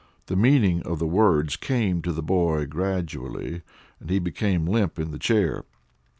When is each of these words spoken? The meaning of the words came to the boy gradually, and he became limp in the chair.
The 0.25 0.35
meaning 0.35 0.81
of 0.81 0.97
the 0.97 1.05
words 1.05 1.55
came 1.55 2.01
to 2.01 2.11
the 2.11 2.23
boy 2.23 2.65
gradually, 2.65 3.61
and 3.99 4.09
he 4.09 4.17
became 4.17 4.65
limp 4.65 4.97
in 4.97 5.11
the 5.11 5.19
chair. 5.19 5.63